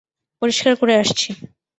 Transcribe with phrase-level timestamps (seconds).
[0.41, 1.29] পরিষ্কার করে আসছি।